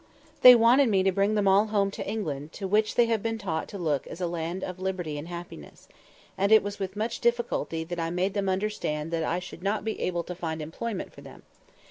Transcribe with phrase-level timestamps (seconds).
[0.41, 3.37] They wanted me to bring them all home to England, to which they have been
[3.37, 5.87] taught to look as to a land of liberty and happiness;
[6.39, 9.85] and it was with much difficulty that I made them understand that I should not
[9.85, 11.43] be able to find employment for them.